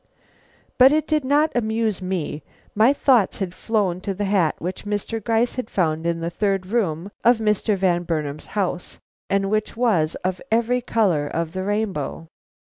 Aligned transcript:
But 0.79 0.91
it 0.91 1.05
did 1.05 1.23
not 1.23 1.51
amuse 1.55 2.01
me; 2.01 2.41
my 2.73 2.91
thoughts 2.91 3.37
had 3.37 3.53
flown 3.53 4.01
to 4.01 4.15
the 4.15 4.25
hat 4.25 4.55
which 4.57 4.83
Mr. 4.83 5.23
Gryce 5.23 5.53
had 5.53 5.69
found 5.69 6.07
in 6.07 6.21
the 6.21 6.31
third 6.31 6.65
room 6.65 7.11
of 7.23 7.37
Mr. 7.37 7.77
Van 7.77 8.01
Burnam's 8.01 8.47
house, 8.57 8.97
and 9.29 9.51
which 9.51 9.77
was 9.77 10.15
of 10.25 10.41
every 10.51 10.81
color 10.81 11.27
of 11.27 11.51
the 11.53 11.61
rainbow. 11.61 12.29